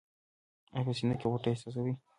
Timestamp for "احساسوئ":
1.51-1.93